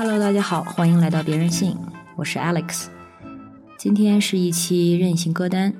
[0.00, 1.76] Hello，大家好，欢迎来到别人信，
[2.14, 2.86] 我是 Alex。
[3.76, 5.74] 今天是一期任性歌单。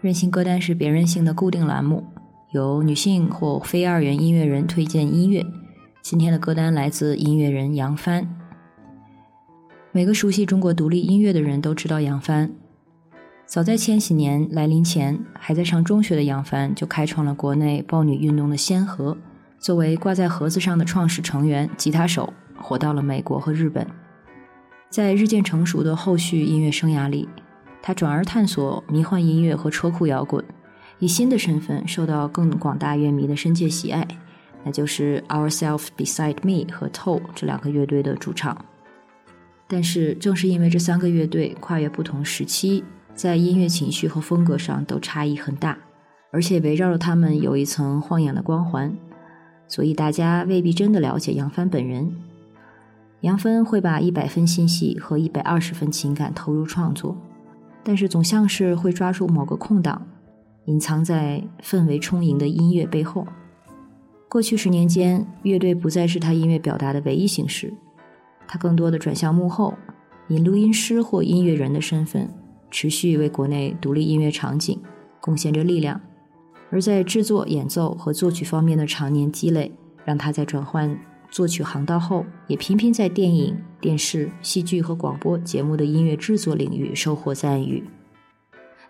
[0.00, 2.04] 任性歌单是别人性的固定栏目，
[2.52, 5.44] 由女性或非二元音乐人推荐音乐。
[6.02, 8.32] 今天的歌单来自音乐人杨帆。
[9.90, 12.52] 每个熟悉中国独立音乐的人都知道杨帆。
[13.44, 19.18] 早在千禧年来临前，还在上中学的杨帆就开创了国内豹女运动的先河。
[19.58, 23.86] 作为挂在盒子上的创始成员、吉他手，活到了美国和日本。
[24.90, 27.28] 在日渐成熟的后续音乐生涯里，
[27.82, 30.44] 他转而探索迷幻音乐和车库摇滚，
[30.98, 34.06] 以新的身份受到更广大乐迷的深切喜爱，
[34.64, 38.64] 那就是 Ourselves Beside Me 和 Toe 这两个乐队的主唱。
[39.66, 42.82] 但是，正是因为这三个乐队跨越不同时期，
[43.14, 45.76] 在音乐情绪和风格上都差异很大，
[46.32, 48.96] 而且围绕着他们有一层晃眼的光环。
[49.66, 52.10] 所以大家未必真的了解杨帆本人。
[53.22, 57.16] 杨芬会把一百分心细和一百二十分情感投入创作，
[57.82, 60.06] 但是总像是会抓住某个空档，
[60.66, 63.26] 隐藏在氛围充盈的音乐背后。
[64.28, 67.74] 过去十年间，乐队不再是他音乐表达的唯一形式，
[68.46, 69.74] 他更多的转向幕后，
[70.28, 72.28] 以录音师或音乐人的身份，
[72.70, 74.80] 持续为国内独立音乐场景
[75.20, 76.00] 贡献着力量。
[76.70, 79.72] 而在制作、演奏和作曲方面的常年积累，
[80.04, 80.96] 让他在转换
[81.30, 87.84] 作曲航道后，也频频在电影、电视、戏剧和广播节目的音乐制作领域收获赞誉。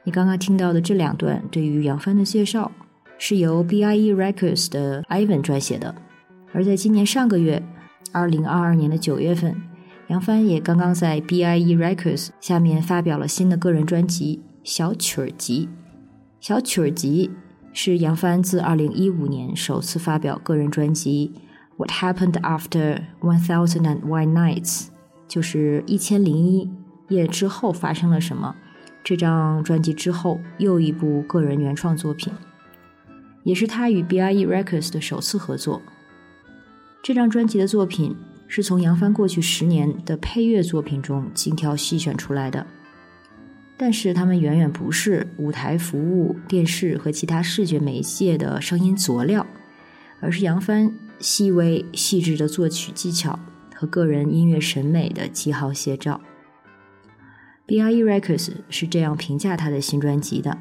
[0.05, 2.70] 你刚刚听到的这两段对于杨帆的介绍，
[3.19, 4.12] 是由 B.I.E.
[4.14, 5.95] Records 的 Ivan 撰写的。
[6.53, 7.62] 而在今年上个月，
[8.12, 9.61] 二零二二年的九月份，
[10.06, 11.77] 杨帆也刚刚在 B.I.E.
[11.77, 15.67] Records 下面发表了新的个人专辑《小曲儿集》。
[16.41, 17.30] 小曲儿集。
[17.70, 21.33] 是杨帆自2015年首次发表个人专辑
[21.78, 24.86] 《What Happened After One Thousand and One Nights》，
[25.28, 26.68] 就是一千零一
[27.08, 28.56] 夜之后发生了什么。
[29.05, 32.33] 这张专辑之后又一部个人原创作品，
[33.44, 34.44] 也是他与 B.I.E.
[34.44, 35.80] Records 的首次合作。
[37.00, 38.17] 这张专辑的作品
[38.48, 42.67] 是从杨帆过去十年的配乐作品中精挑细选出来的。
[43.77, 49.46] 但是他们远远不是舞台服务、电视和其他视觉媒介的声音佐料，
[50.20, 53.39] 而是杨帆细微细致的作曲技巧
[53.74, 56.20] 和个人音乐审美的极好写照。
[57.67, 58.02] B.I.E.
[58.02, 60.56] Records 是这样评价他的新专辑的：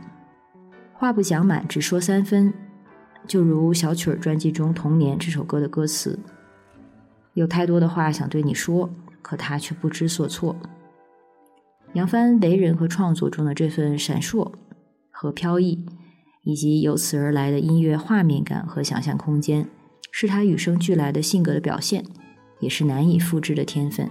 [0.94, 2.54] 话不讲满，只说三分，
[3.26, 6.20] 就如小曲儿专辑中《童年》这首歌的歌词，
[7.34, 8.90] 有太多的话想对你说，
[9.22, 10.56] 可他却不知所措。
[11.94, 14.52] 杨帆为人和创作中的这份闪烁
[15.10, 15.86] 和飘逸，
[16.48, 19.68] 以及由此而来的音乐画面感和想象空间，
[20.14, 22.06] 是他与生俱来的性格的表现，
[22.62, 24.10] 也是难以复制的天分。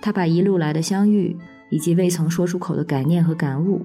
[0.00, 1.36] 他把一路来的相遇，
[1.70, 3.84] 以及未曾说出口的感念和感悟，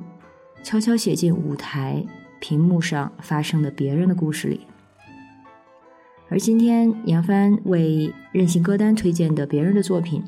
[0.63, 2.05] 悄悄写进舞台
[2.39, 4.61] 屏幕上发生的别人的故事里。
[6.29, 10.23] 而今天，杨帆为任性歌单推荐的别人的作品。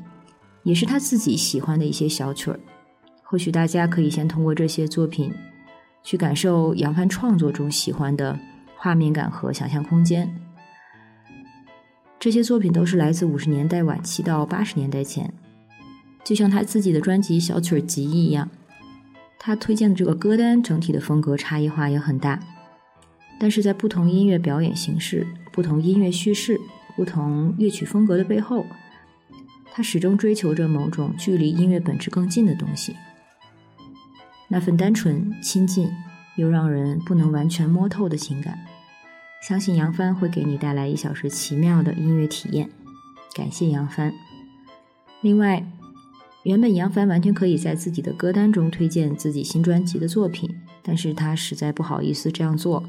[0.62, 2.60] 也是他自己喜欢的一些小曲儿，
[3.22, 5.32] 或许大家可以先通过这些作品，
[6.08, 8.38] 去感受杨帆创作中喜欢的
[8.78, 10.34] 画面感和想象空间。
[12.18, 15.30] 这些作品都是来自五十年代晚期到八十年代前，
[16.24, 18.48] 就像他自己的专辑《小曲集》一样，
[19.38, 22.40] 他推荐的这个歌单整体的风格差异化也很大，
[23.38, 26.58] 但是在不同音乐表演形式、不同音乐叙事、
[26.96, 28.64] 不同乐曲风格的背后。
[29.70, 32.96] 他始终追求着某种距离音乐本质更近的东西，
[34.48, 35.88] 那份单纯、亲近
[36.36, 38.58] 又让人不能完全摸透的情感。
[39.46, 42.70] 相信杨帆会给你带来一小时奇妙的音乐体验。
[43.34, 44.12] 感谢杨帆。
[45.20, 45.64] 另外，
[46.44, 50.48] 原本杨帆完全可以在自己的歌单中推荐自己新专辑的作品，
[50.82, 52.82] 但是他实在不好意思这样做，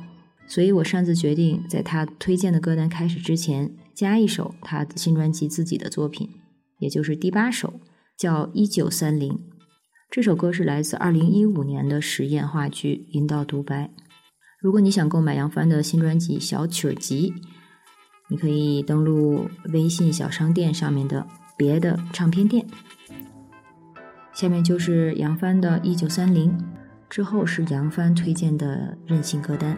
[0.47, 6.29] 所以我擅自决定在他推荐的歌单开始之前加一首他新专辑自己的作品。
[6.77, 7.79] 也就是第八首，
[8.17, 9.33] 叫《一九三零》。
[10.11, 13.85] 这首歌是来自二零一五年的实验话剧《阴道独白》。
[14.59, 17.31] 如果你想购买杨帆的新专辑《小曲儿集》，
[18.27, 22.65] 你可以登录微信小商店上面的别的唱片店。
[24.33, 26.57] 下面就是杨帆的《一九三零》，
[27.07, 29.77] 之后是杨帆推荐的任性歌单。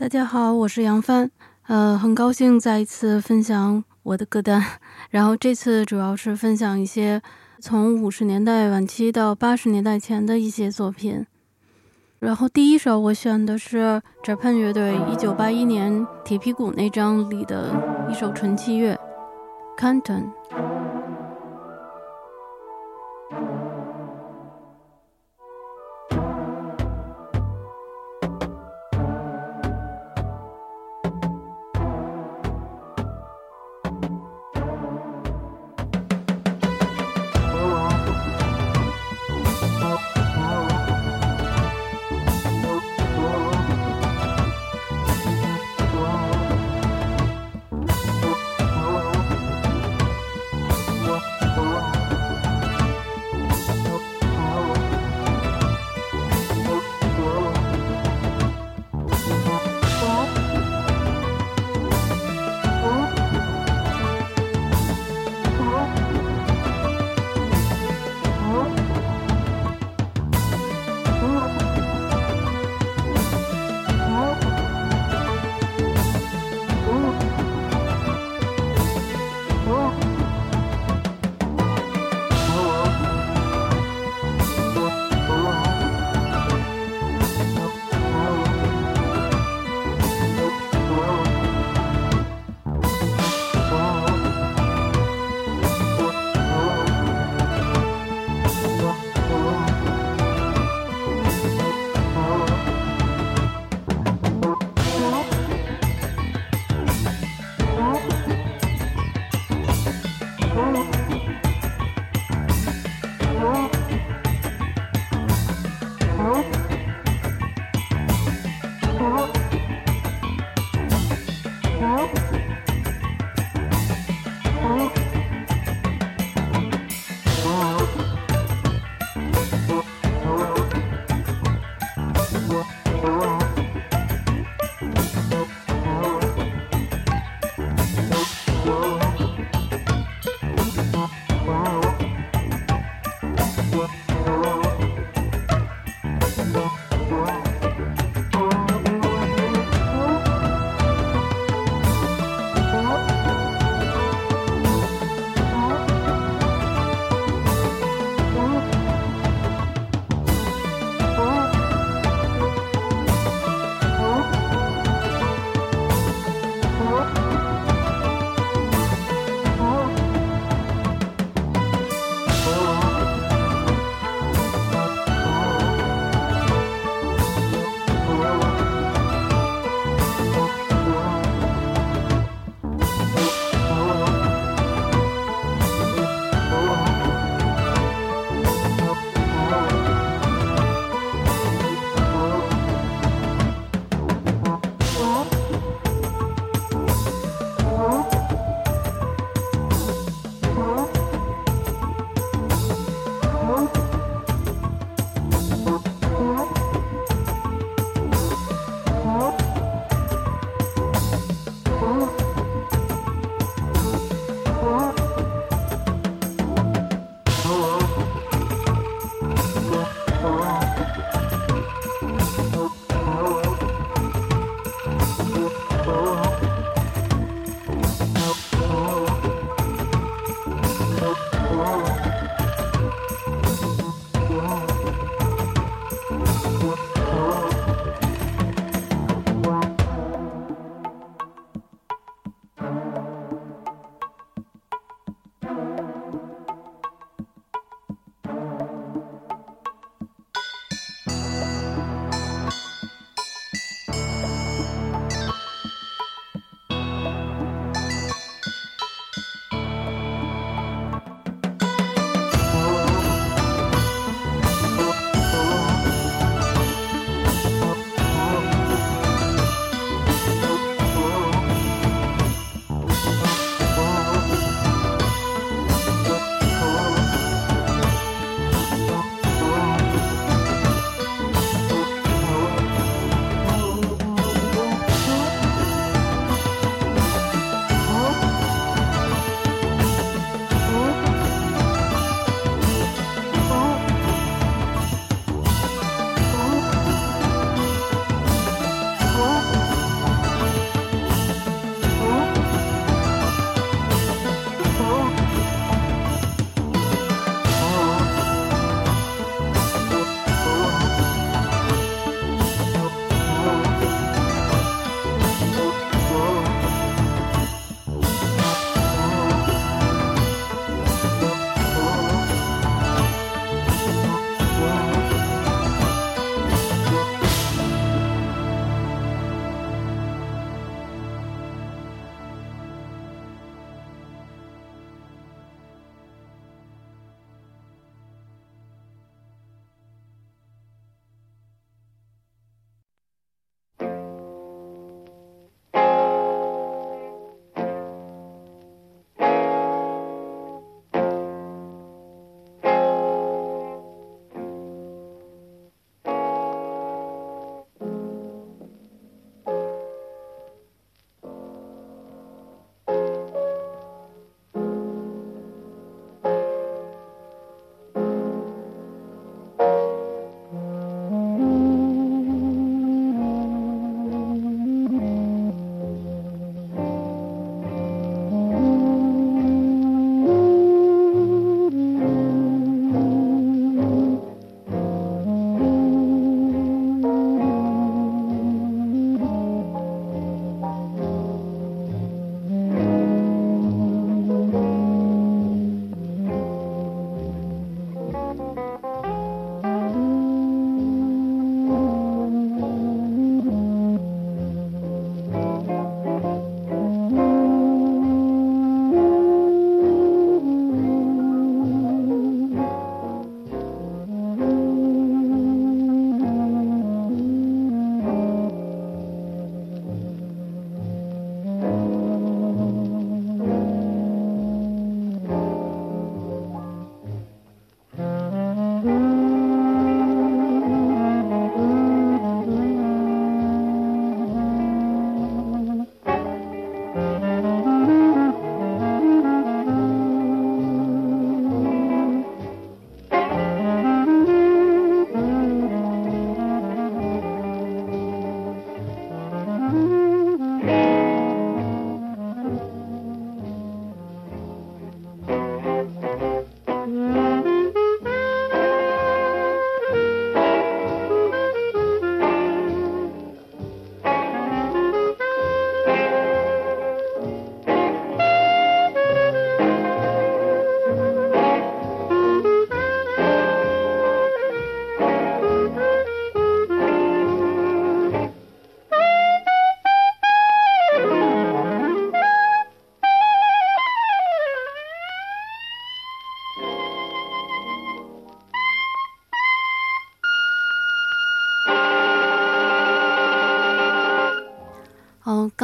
[0.00, 1.30] 大家好，我是杨帆，
[1.66, 4.64] 呃，很高兴再一次分享我的歌单。
[5.10, 7.20] 然后这次主要是分享一些
[7.60, 11.26] 从五十年代晚期到八十年代前的一些作品。
[12.18, 15.92] 然后第一首我选的是 Japan 乐队一九八一年
[16.24, 17.68] 《铁皮鼓》那张里的
[18.10, 18.98] 一首纯器乐
[19.76, 20.30] ，Canton。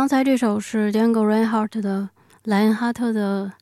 [0.07, 2.09] 刚才这首是 Django Reinhardt 的
[2.45, 3.53] 莱恩哈特的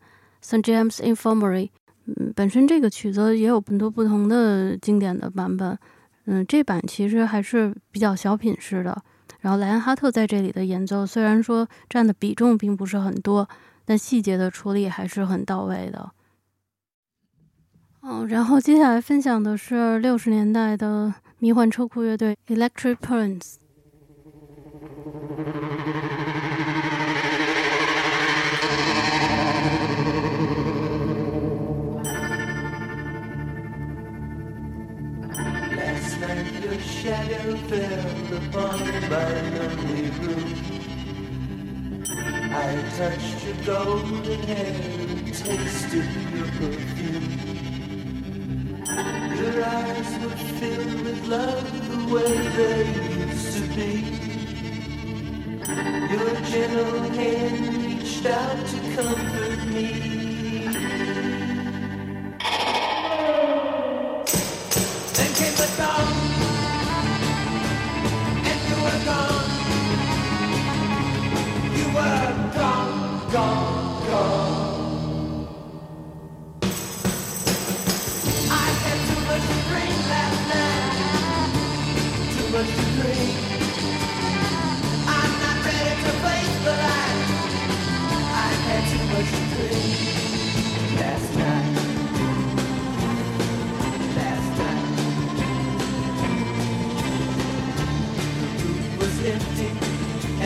[0.42, 1.70] St James Infirmary。
[2.04, 5.78] 嗯，本身这个曲子也有很多不同的经典的版本。
[6.26, 9.02] 嗯，这版其实还是比较小品式的。
[9.40, 13.48] 然后莱恩哈特在这里的演奏虽然说占的比重并不是很多，
[13.86, 16.10] 但细节的处理还是很到位的。
[18.02, 23.54] 哦，然后接下来分享的是六十年代的迷幻车库乐队 Electric Prince。
[37.44, 38.78] Shadow fell upon
[39.10, 40.50] my lonely room.
[42.52, 47.28] I touched your golden hair and tasted your perfume.
[49.36, 52.80] Your eyes were filled with love the way they
[53.26, 53.92] used to be.
[56.12, 60.14] Your gentle hand reached out to comfort me.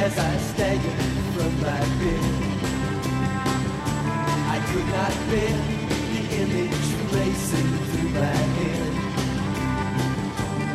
[0.05, 1.03] as I staggered
[1.35, 2.25] from my bed.
[4.55, 5.59] I could not bear
[6.15, 8.93] the image racing through my head.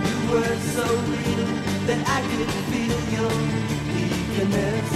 [0.08, 1.48] You were so real
[1.88, 3.36] that I could feel your
[4.04, 4.92] eagerness.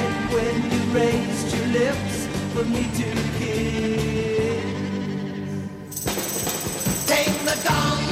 [0.00, 2.16] And when you raised your lips
[2.54, 4.68] for me to kiss,
[7.12, 8.04] take the gong,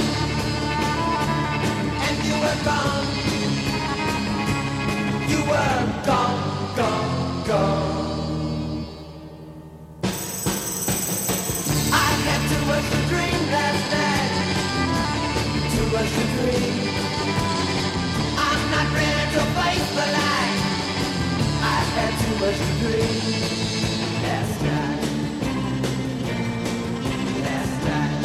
[2.06, 3.33] and you were gone.
[5.46, 5.52] I
[12.26, 14.32] had to watch to dream last night.
[15.74, 16.76] To watch the dream.
[18.38, 20.58] I'm not ready to face the light.
[21.60, 22.30] I had to
[22.80, 23.20] dream
[24.24, 25.02] last night.
[27.44, 28.24] Last night.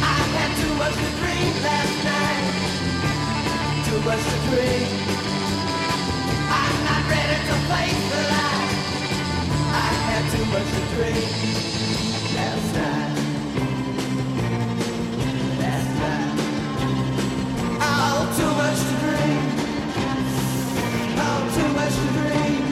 [0.00, 1.51] I had to watch the dream
[3.92, 4.88] too much to drink.
[6.48, 8.70] I'm not ready to face the light.
[9.68, 11.28] I had too much to drink
[12.36, 13.14] last night.
[15.60, 16.32] Last night.
[17.84, 19.44] Oh, too much to drink.
[21.24, 22.64] Oh, too much to drink.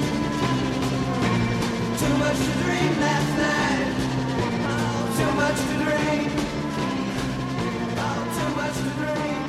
[2.00, 3.92] Too much to drink last night.
[4.72, 6.28] Oh, too much to drink.
[8.06, 9.39] Oh, too much to drink.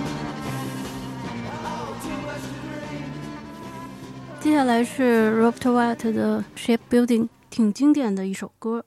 [4.52, 8.84] 接下来是 Robert White 的 Shipbuilding，挺经典的一首歌。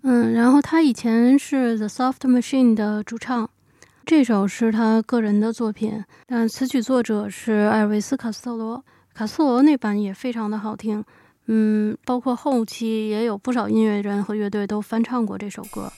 [0.00, 3.50] 嗯，然后他以前是 The Soft Machine 的主唱，
[4.06, 8.82] 这首是他个人的作品，但词曲作者是艾尔维斯·卡斯特罗。
[9.12, 11.04] 卡斯特罗那版也非常的好听。
[11.44, 15.92] 嗯，包括后期也有不少音乐人和乐队都翻唱过这首歌。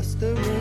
[0.00, 0.59] across the room.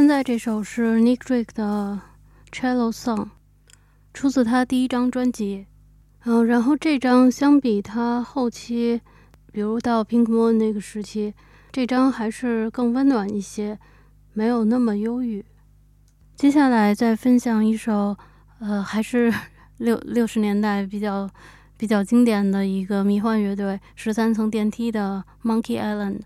[0.00, 2.00] 现在这首是 Nick Drake 的
[2.58, 3.24] 《Cello Song》，
[4.14, 5.66] 出自他第一张专辑。
[6.24, 9.02] 嗯，然后这张相比他后期，
[9.52, 11.34] 比如到 Pink Moon 那个时期，
[11.70, 13.78] 这张还是更温暖一些，
[14.32, 15.44] 没有那么忧郁。
[16.34, 18.16] 接下来再分享一首，
[18.58, 19.30] 呃，还是
[19.76, 21.28] 六六十年代比较
[21.76, 26.20] 比较经典的一个迷幻乐队十三层电梯的 Monkey Island。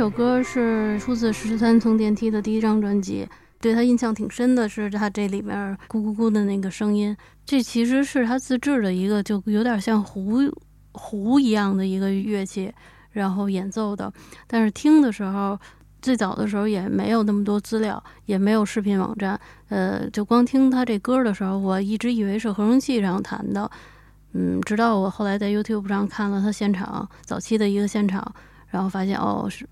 [0.00, 3.28] 这首歌是出自十三层电梯的第一张专辑，
[3.60, 10.38] 对他印象挺深的是他这里面咕咕咕的那个声音，这其实是他自制的一个，就有点像胡
[10.92, 12.72] 胡一样的一个乐器，
[13.10, 14.10] 然后演奏的。
[14.46, 15.58] 但是听的时候，
[16.00, 23.70] 最早的时候也没有那么多资料，也没有视频网站，呃，就光听他这歌的时候，我一直以为是合成器上弹的，
[24.32, 28.34] 嗯，直到我后来在 YouTube 上看了他现场早期的一个现场。
[28.70, 29.66] 然后发现哦，是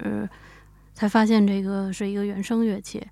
[0.95, 3.07] 才发现这个是一个原声乐器。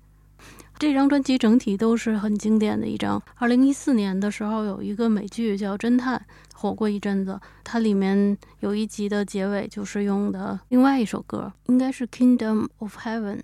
[0.79, 3.19] 这张专辑整体都是很经典的一张。
[3.37, 6.19] 二零一四年的时候，有一个美剧叫《侦探》，
[6.53, 7.39] 火过一阵子。
[7.63, 13.37] 它里面有一集的结尾就是用的另外一首歌，应该是《Kingdom of Heaven》。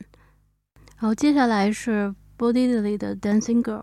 [1.00, 3.82] 然后接下来是 b o d y d l y 的《Dancing Girl》。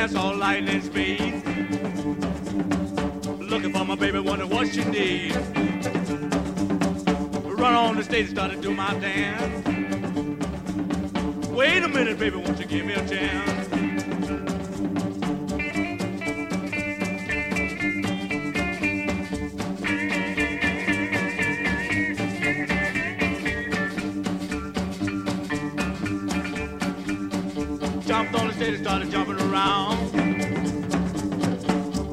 [0.00, 1.44] Dance hall lightning speed.
[3.38, 5.36] Looking for my baby, wondering what she needs.
[7.44, 9.66] Run on the stage and start to do my dance.
[11.48, 13.59] Wait a minute, baby, won't you give me a chance?
[28.10, 30.10] Jumped on the stage and started jumping around.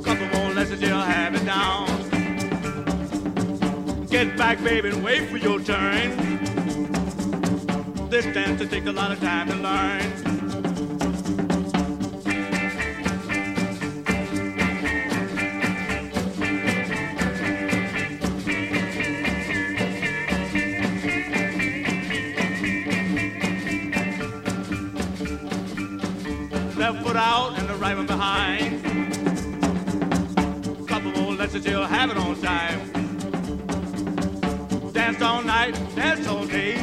[0.03, 1.87] Couple more lessons, you'll have it down.
[4.05, 6.15] Get back, baby, and wait for your turn.
[8.11, 10.36] This dance will take a lot of time to learn.
[26.77, 28.83] Left foot out and the right one behind.
[30.87, 32.91] Couple more lessons, you'll have it on time.
[34.93, 36.75] Danced all night, danced all day.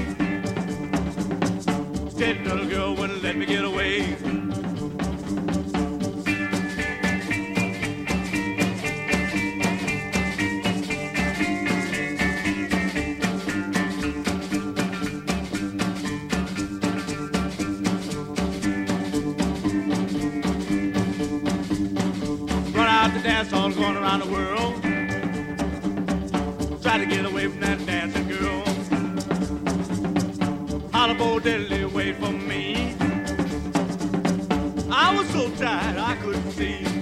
[2.08, 4.13] Steady little girl wouldn't let me get away.
[23.54, 24.82] Hall, going around the world.
[26.82, 28.64] Try to get away from that dancing girl.
[30.92, 32.94] Holla, Bo Diddley, wait for me.
[34.90, 36.93] I was so tired I couldn't see.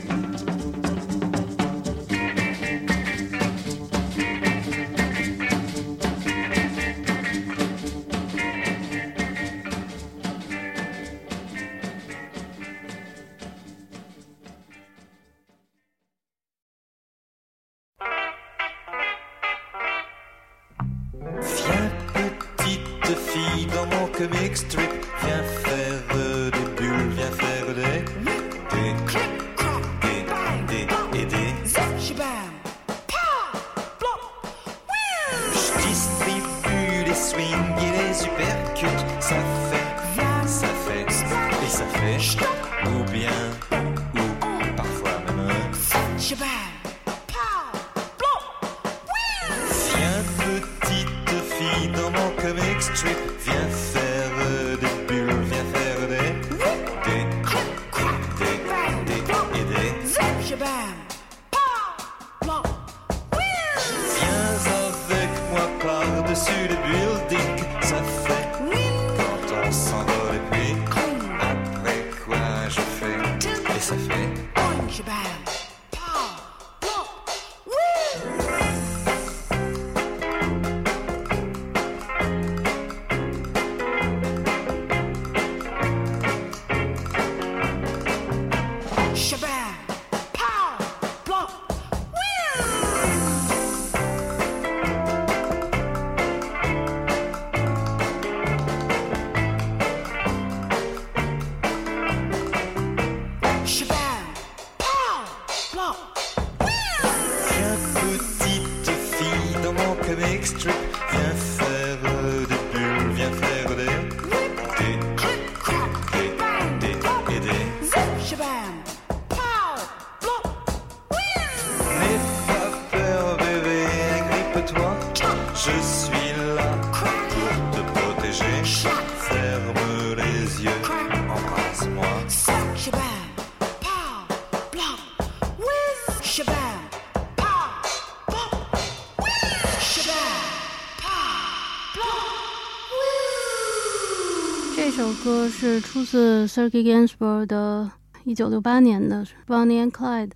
[145.65, 147.89] 是出自 s i r g e y Gainsbourg 的
[148.25, 150.27] 1968年的《Bonnie and Clyde》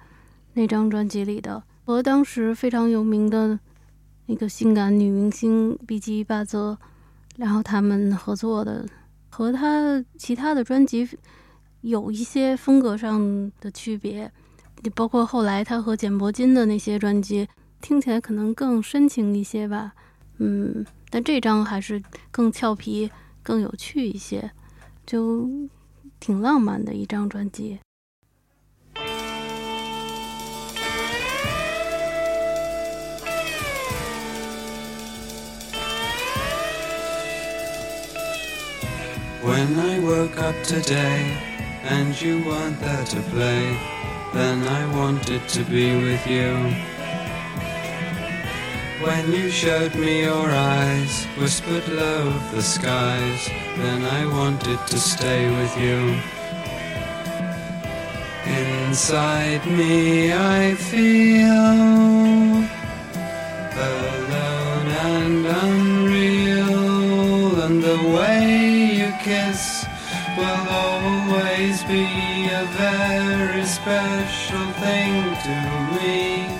[0.52, 3.58] 那张专辑里的，和当时非常有名的
[4.26, 6.78] 那个性感女明星比基·巴泽，
[7.38, 8.86] 然后他们合作的，
[9.28, 11.08] 和他其他的专辑
[11.80, 14.30] 有一些风格上的区别，
[14.94, 17.48] 包括后来他和简·铂金的那些专辑，
[17.80, 19.92] 听起来可能更深情一些吧。
[20.38, 22.00] 嗯，但这张还是
[22.30, 23.10] 更俏皮、
[23.42, 24.48] 更有趣一些，
[25.05, 25.49] 就
[26.19, 27.79] 挺浪漫的一张专辑。
[39.43, 41.35] When I woke up today
[41.83, 43.75] and you weren't there to play,
[44.33, 46.94] then I wanted to be with you.
[49.00, 54.98] When you showed me your eyes, whispered low of the skies, then I wanted to
[54.98, 56.18] stay with you.
[58.46, 61.52] Inside me I feel
[63.76, 66.80] alone and unreal,
[67.64, 69.84] and the way you kiss
[70.38, 75.56] will always be a very special thing to
[76.00, 76.55] me.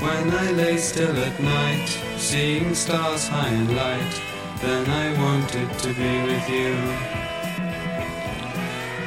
[0.00, 4.22] When I lay still at night, seeing stars high and light,
[4.60, 6.74] then I wanted to be with you.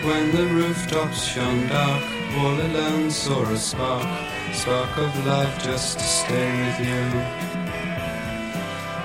[0.08, 2.04] When the rooftops shone dark,
[2.40, 4.08] all alone saw a spark,
[4.54, 7.06] spark of love just to stay with you.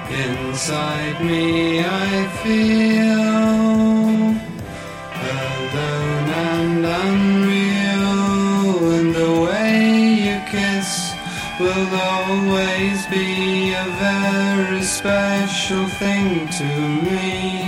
[0.09, 3.57] Inside me I feel
[5.31, 7.56] alone and unreal,
[11.59, 16.65] will always be a very special thing to
[17.03, 17.66] me.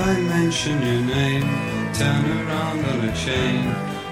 [0.00, 1.48] If I mention your name,
[1.92, 3.64] turn around on a chain,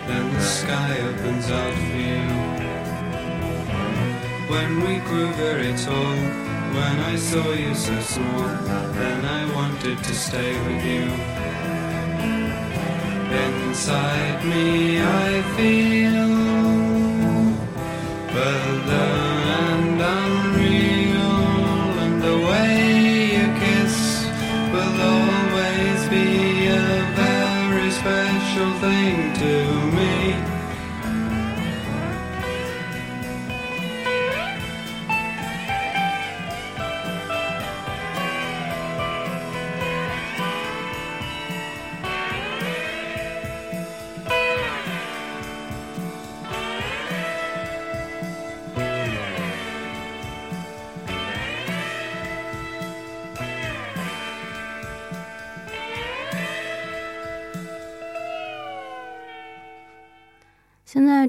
[0.06, 2.28] then the sky opens out for you.
[4.52, 6.18] When we grew very tall,
[6.76, 8.48] when I saw you so small,
[9.00, 11.06] then I wanted to stay with you.
[13.46, 16.16] Inside me I feel
[18.36, 18.88] alone
[19.64, 21.32] and unreal,
[22.04, 22.72] and the way
[23.36, 23.96] you kiss
[24.70, 25.37] will
[26.10, 30.47] be a very special thing to me.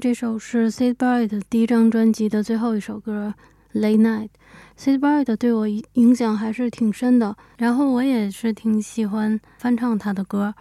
[0.00, 3.34] 这首是 Sid Barrett 第一张专辑的最后一首歌
[3.78, 4.28] 《Late Night》。
[4.78, 10.54] Sid Barrett 对我影响还是挺深的，然后我也是挺喜欢翻唱他的歌。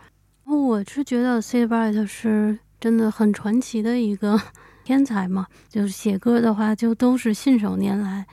[0.43, 4.37] 我是觉得 Sid Barrett 是真的很传奇的一个
[4.83, 8.27] 天才嘛，就是写歌的话就都是信手拈来，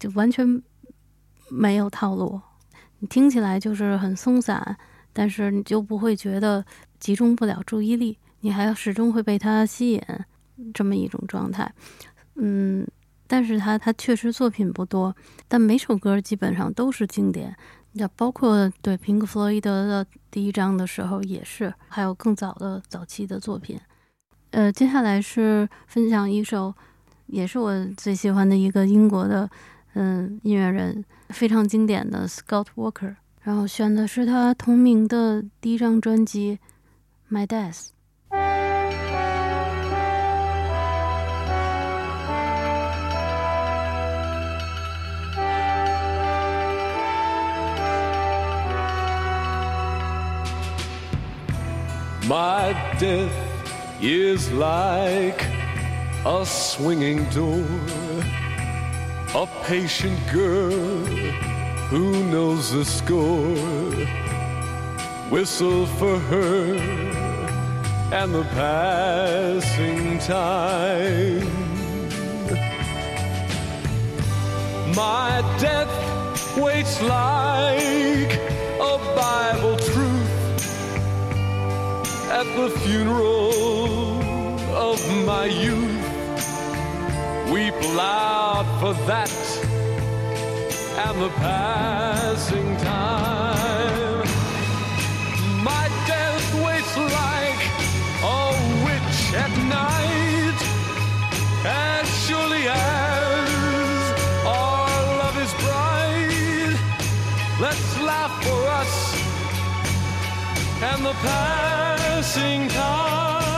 [0.00, 0.60] 就完全
[1.48, 2.40] 没有套路。
[2.98, 4.76] 你听起来就是很松散，
[5.12, 6.64] 但是你就不会觉得
[6.98, 10.02] 集中不了注意力，你还要始终会被他吸引，
[10.72, 11.72] 这么一种状态。
[12.36, 12.86] 嗯，
[13.26, 15.14] 但是他他确实作品不多，
[15.48, 17.56] 但每首歌基本上都是经典。
[17.92, 23.80] 那包括对平克·弗洛伊德的第一章的时候也是，还有更早的早期的作品。
[24.50, 26.72] 呃，接下来是分享一首，
[27.26, 29.50] 也是我最喜欢的一个英国的
[29.94, 31.04] 嗯音乐人。
[31.30, 36.58] 非常经典的 Scott Walker，然后选的是他同名的第一张专辑
[37.34, 37.74] 《My Death》。
[52.28, 53.32] My death
[54.02, 55.42] is like
[56.26, 57.64] a swinging door
[59.34, 60.70] a patient girl
[61.90, 63.54] who knows the score.
[65.30, 66.74] Whistle for her
[68.12, 71.46] and the passing time.
[74.94, 78.57] My death waits like
[82.38, 83.50] at the funeral
[84.72, 86.04] of my youth.
[87.50, 89.32] Weep loud for that
[91.04, 92.67] and the passing
[110.80, 113.48] and the passing time.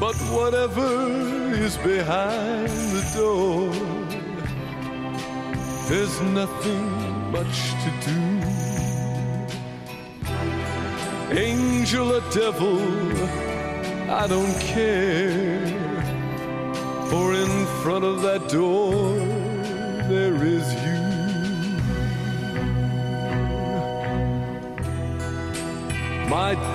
[0.00, 3.72] But whatever is behind the door,
[5.88, 8.20] there's nothing much to do.
[11.38, 12.80] Angel or devil,
[14.10, 15.66] I don't care.
[17.10, 19.14] For in front of that door,
[20.08, 20.89] there is you.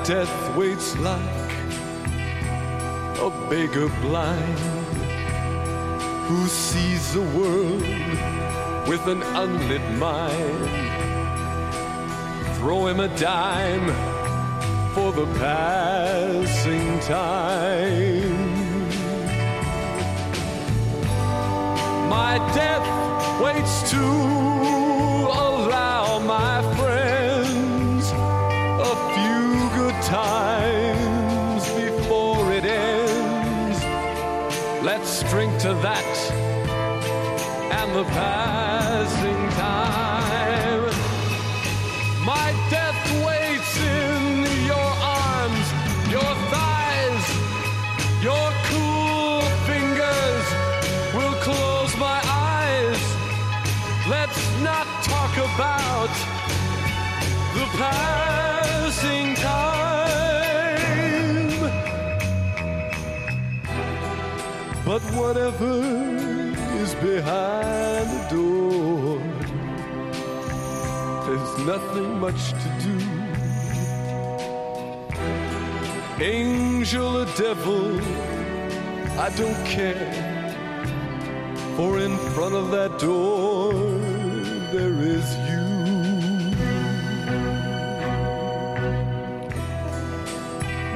[0.06, 1.52] Death waits like
[3.20, 4.60] a beggar blind
[6.28, 7.82] who sees the world
[8.88, 10.70] with an unlit mind.
[12.58, 13.88] Throw him a dime
[14.94, 18.30] for the passing time.
[22.10, 24.55] My death waits to
[37.96, 40.84] the passing time.
[42.26, 44.92] My death waits in your
[45.22, 45.68] arms,
[46.12, 47.26] your thighs,
[48.22, 50.46] your cool fingers
[51.16, 52.20] will close my
[52.52, 53.02] eyes.
[54.10, 56.12] Let's not talk about
[57.58, 59.96] the passing time.
[64.84, 66.25] But whatever
[66.86, 69.18] is behind the door,
[71.26, 72.98] there's nothing much to do.
[76.24, 78.00] Angel or devil,
[79.26, 80.12] I don't care.
[81.76, 83.74] For in front of that door,
[84.76, 85.66] there is you.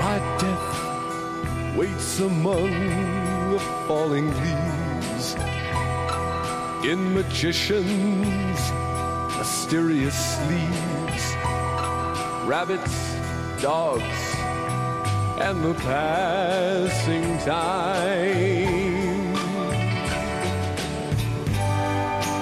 [0.05, 0.69] My death
[1.77, 2.71] waits among
[3.53, 4.68] the falling leaves
[6.83, 8.71] in magicians'
[9.37, 11.35] mysterious sleeves,
[12.47, 13.15] rabbits,
[13.61, 14.03] dogs,
[15.39, 19.33] and the passing time.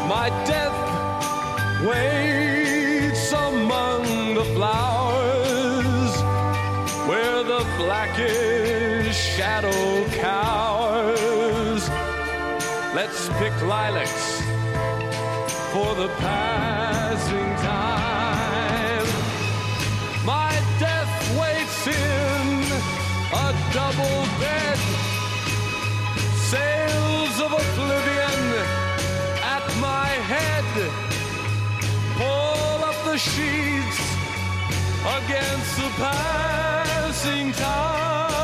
[0.08, 0.78] My death
[1.84, 6.14] waits among the flowers
[7.10, 9.97] where the blackest shadow
[13.00, 14.42] Let's pick lilacs
[15.72, 19.08] for the passing time.
[20.26, 22.64] My death waits in
[23.46, 24.80] a double bed.
[26.50, 28.42] Sails of oblivion
[29.56, 30.70] at my head.
[32.18, 34.00] Pull up the sheets
[35.18, 38.37] against the passing time.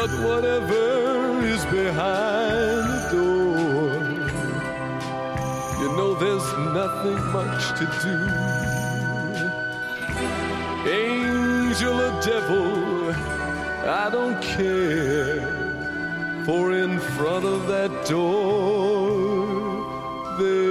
[0.00, 3.98] But whatever is behind the door,
[5.80, 6.48] you know there's
[6.80, 8.16] nothing much to do.
[10.88, 13.10] Angel or devil,
[14.02, 15.40] I don't care.
[16.46, 19.16] For in front of that door,
[20.38, 20.67] there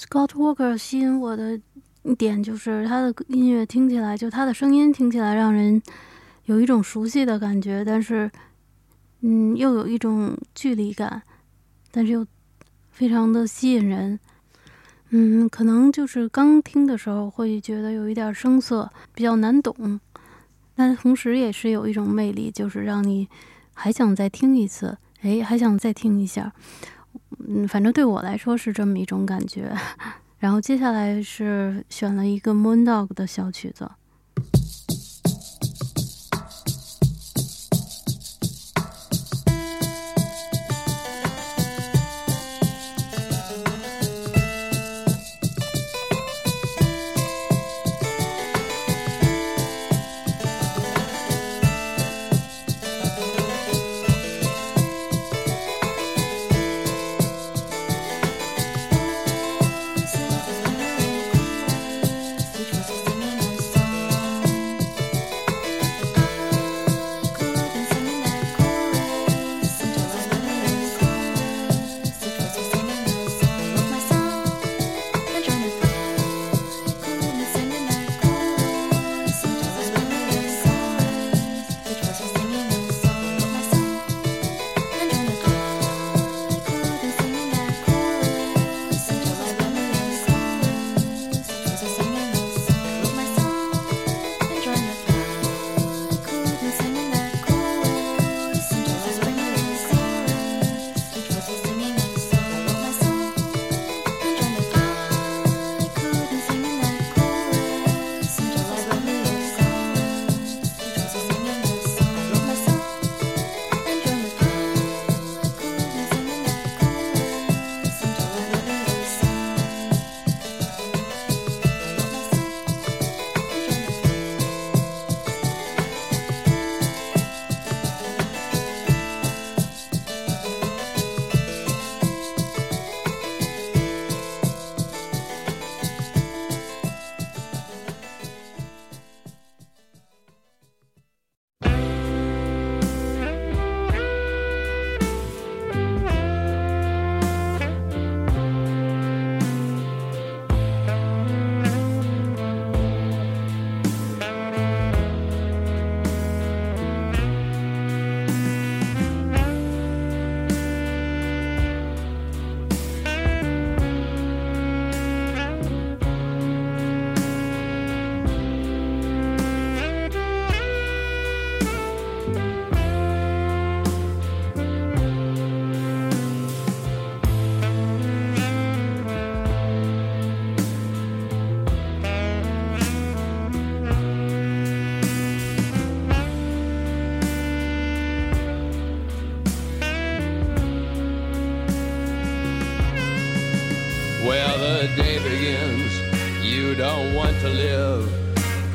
[0.00, 1.60] Scott Walker 吸引我的
[2.16, 5.82] 点就是他的音乐听起来，就他的声音听起来让人
[6.46, 8.30] 有一种熟悉的感觉，但是，
[9.20, 11.20] 嗯，又有一种距离感，
[11.90, 12.26] 但是又
[12.90, 14.18] 非常的吸引人。
[15.10, 20.00] 嗯，可能就是刚听的时候会觉得有一点生涩，比较难懂，
[20.74, 23.28] 但同时也是有一种魅力，就是让你
[23.74, 26.54] 还想再听一次，哎，还想再听一下。
[27.46, 29.72] 嗯，反正对我来说是这么一种感觉。
[30.38, 33.90] 然后接下来是选了一个 Moondog 的小曲子。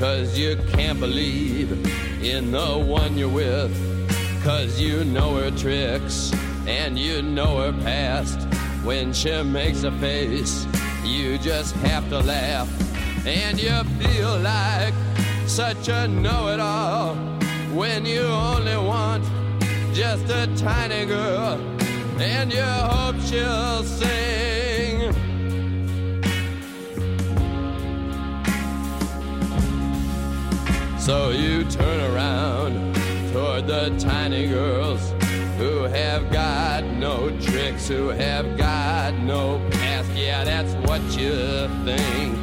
[0.06, 1.72] Cause you can't believe
[2.24, 3.74] in the one you're with,
[4.44, 6.32] cause you know her tricks
[6.68, 8.40] and you know her past.
[8.84, 10.68] When she makes a face,
[11.04, 12.70] you just have to laugh,
[13.26, 14.94] and you feel like
[15.48, 17.16] such a know it all
[17.74, 19.24] when you only want
[19.92, 21.58] just a tiny girl,
[22.20, 24.15] and you hope she'll sing.
[31.06, 32.96] So you turn around
[33.32, 35.12] toward the tiny girls
[35.56, 40.10] who have got no tricks, who have got no past.
[40.16, 42.36] Yeah, that's what you think.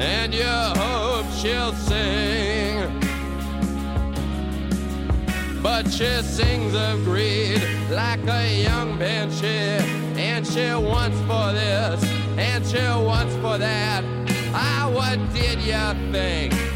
[0.00, 2.98] And you hope she'll sing.
[5.62, 9.84] but she sings of greed like a young banshee.
[10.18, 12.02] And she wants for this,
[12.38, 14.02] and she wants for that.
[14.54, 16.69] Ah, what did you think?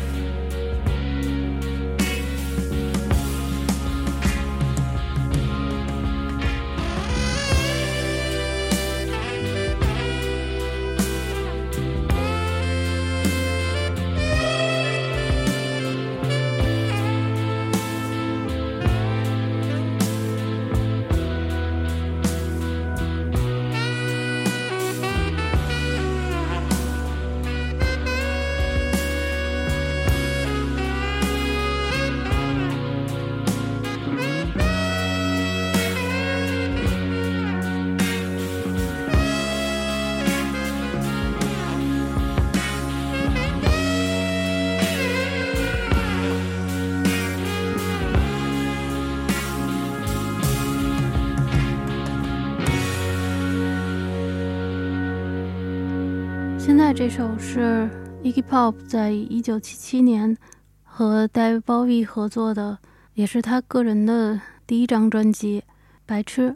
[57.16, 57.88] 首是
[58.24, 60.36] Iggy Pop 在一九七七年
[60.82, 62.76] 和 David Bowie 合作的，
[63.14, 65.60] 也是他个人的第一张专辑
[66.04, 66.50] 《白痴》。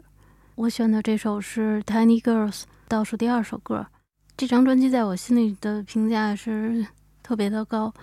[0.55, 3.87] 我选的这首是 Tiny Girls 倒数第二首歌。
[4.35, 6.85] 这张专辑在我心里的评价是
[7.23, 7.93] 特别的高，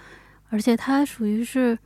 [0.48, 1.78] 而且它属于是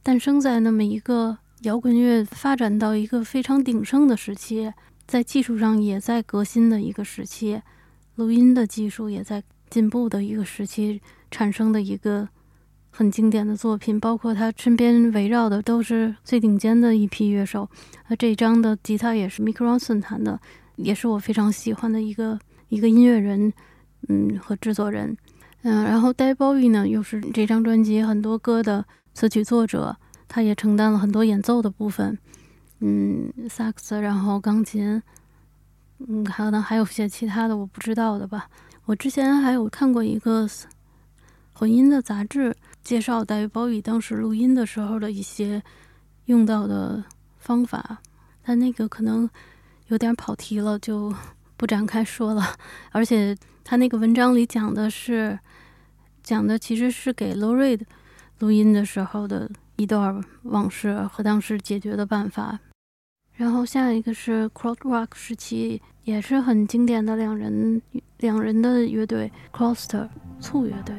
[0.00, 4.72] 诞生在那么一个摇滚乐发展到一个非常鼎盛的时期，
[5.08, 7.60] 在技术上也在革新的一个时期。
[8.14, 9.42] 录音的技术也在
[9.72, 11.00] 进步的一个时期
[11.30, 12.28] 产生的一个
[12.90, 17.66] 很经典的作品，包括他身边围绕的都是最顶尖的一批乐手。
[18.08, 20.38] 那这张的吉他也是 Mick Ronson 弹的，
[20.76, 23.50] 也是我非常喜欢的一个一个音乐人，
[24.08, 25.16] 嗯，和制作人。
[25.62, 29.96] 嗯，然后 David Bowie 呢，又是这张专辑很多歌的词曲作者，
[30.28, 32.18] 他也承担了很多演奏的部分，
[32.80, 35.02] 嗯，萨克斯，然后钢琴。
[36.08, 38.48] 嗯，可能还有些其他的我不知道的吧。
[38.84, 40.48] 我之前还有看过一个
[41.52, 45.62] 混音的杂志，介绍戴维鲍伊当时录音的时候的一些
[46.24, 47.02] 用到的
[47.38, 47.98] 方法，
[48.42, 49.30] 但那个可能
[49.86, 51.14] 有点跑题了，就
[51.56, 52.56] 不展开说了。
[52.90, 55.38] 而且他那个文章里讲的是
[56.24, 57.86] 讲的其实是给 l o r i d
[58.40, 62.58] 录音的时候的一段往事和当时解决的办法。
[63.34, 65.80] 然后下一个是 Crowd Rock 时期。
[66.04, 67.80] 也是很经典的两人
[68.18, 70.94] 两人的乐队 c l o s t e r 醋乐队。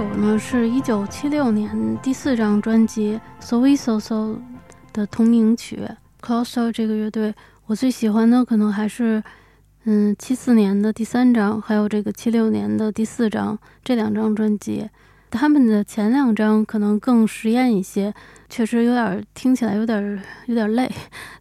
[0.00, 4.14] 首呢是一九七六年第四张专辑《So We So So》
[4.94, 5.86] 的同名曲。
[6.22, 7.34] Closer 这个乐队，
[7.66, 9.22] 我最喜欢的可能还是，
[9.84, 14.88] 嗯，七四年的第三张，还有这个七六年的第四张这两张专辑。
[15.30, 18.14] 他们的前两张可能更实验一些，
[18.48, 20.90] 确实有点听起来有点有点累，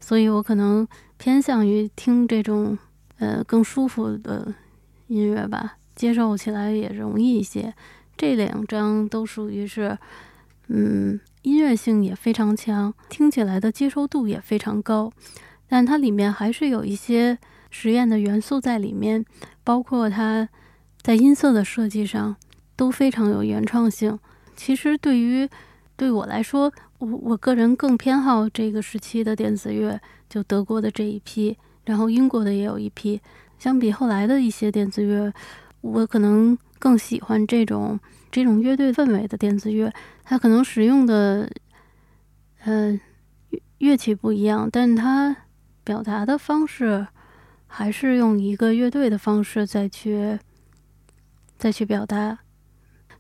[0.02, 0.86] 所以我可能
[1.18, 2.78] 偏向于听这种
[3.20, 4.54] 呃更舒服的
[5.08, 7.74] 音乐吧，接受起来也容易一些。
[8.20, 9.98] 这两张都属于是，
[10.68, 15.10] 嗯，音乐性也非常强，听起来的接受度也非常高，
[15.70, 17.38] 但它里面还是有一些
[17.70, 19.24] 实验的元素在里面，
[19.64, 20.50] 包括它
[21.02, 22.36] 在音色的设计上
[22.76, 24.20] 都非常有原创性。
[24.54, 25.48] 其实对于
[25.96, 29.98] 对我来说，我我个人更偏好这个时期的电子乐，
[30.28, 33.22] 就德国的这一批，然后英国的也有一批。
[33.58, 35.32] 相比后来的一些电子乐，
[35.80, 36.58] 我可能。
[36.80, 38.00] 更喜欢这种
[38.32, 41.52] 这种乐队氛围的电子乐，它可能使用的
[42.64, 43.00] 呃
[43.78, 45.36] 乐器不一样，但它
[45.84, 47.06] 表达的方式
[47.68, 50.40] 还是用一个乐队的方式再去
[51.58, 52.40] 再去表达。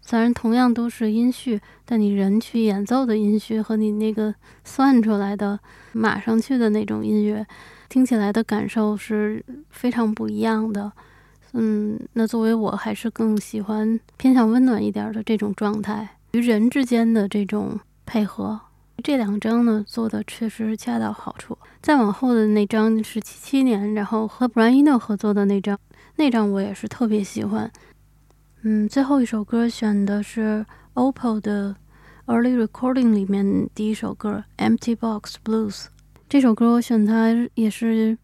[0.01, 4.33] 虽然同样都是音序，但你人去演奏的音序和你那个
[4.63, 5.59] 算出来的
[5.91, 7.45] 码上去的那种音乐，
[7.89, 10.91] 听起来的感受是非常不一样的。
[11.53, 18.59] 嗯，那作为我还是更喜欢偏向温暖一点的这种状态，与人之间的这种配合。
[19.03, 21.57] 这两张呢做的确实恰到好处。
[21.81, 25.79] 再往后的那张是七七年，然后和 Brian Eno 合作的那张，
[26.17, 27.71] 那张我也是特别喜欢。
[28.61, 31.75] 嗯，最后一首歌选的是 Oppo 的
[32.27, 34.43] Early Recording 里面第一首歌
[34.77, 35.71] 《Empty Box Blues》。
[36.27, 38.17] 这首歌我选它也是。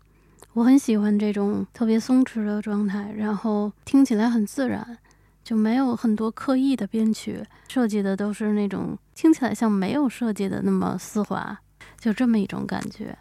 [0.56, 4.98] 我很喜欢这种特别松弛的状态，然后听起来很自然，
[5.44, 11.60] 就没有很多刻意的编曲设计的，都是那种听起来像没有设计的那么丝滑，
[12.00, 13.18] 就这么一种感觉。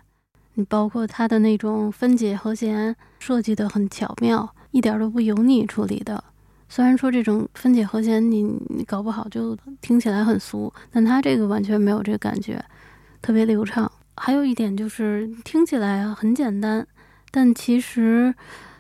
[0.55, 6.23] 你包括它的那种分解和弦设计的很巧妙，一点都不油腻处理的。
[6.69, 12.65] 虽然说这种分解和弦你你搞不好就听起来很俗，但它这个完全没有这个感觉，
[13.21, 13.91] 特别流畅。
[14.17, 16.87] 还有一点就是听起来很简单。
[17.37, 18.33] 但其实，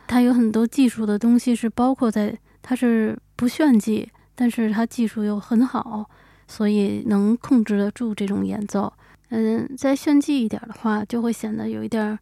[0.07, 6.09] 它有很多技术的东西是包括在，它是不炫技，但是它技术又很好，
[6.47, 8.93] 所以能控制得住这种演奏。
[9.31, 12.17] 嗯，再炫技一点的话，就会显得有一点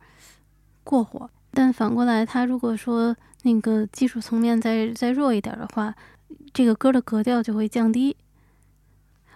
[0.83, 1.29] 过火。
[1.51, 5.95] 但反过来，它如果说那个技术层面再再弱一点的话，
[6.55, 8.17] 这个歌的格调就会降低。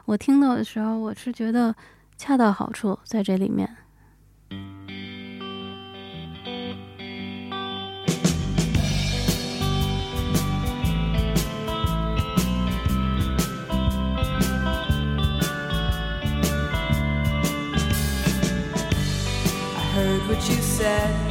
[0.07, 1.77] 我听到的时候，我是觉得
[2.17, 3.77] 恰到好处在这里面。
[20.87, 21.26] Said.